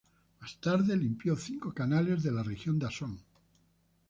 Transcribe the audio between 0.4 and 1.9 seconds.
tarde, limpió cinco